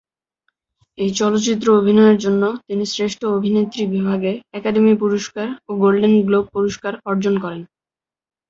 এই 0.97 1.09
চলচ্চিত্রে 1.15 1.69
অভিনয়ের 1.73 2.17
জন্য 2.17 2.43
তিনি 2.67 2.83
শ্রেষ্ঠ 2.93 3.21
অভিনেত্রী 3.37 3.83
বিভাগে 3.87 4.31
একাডেমি 4.57 4.93
পুরস্কার 5.01 5.47
ও 5.67 5.81
গোল্ডেন 5.81 6.13
গ্লোব 6.27 6.45
পুরস্কার 6.55 6.93
অর্জন 7.05 7.35
করেন। 7.43 7.61